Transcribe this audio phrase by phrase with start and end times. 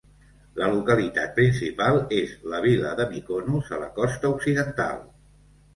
[0.61, 5.03] La localitat principal és la vila de Míkonos, a la costa occidental.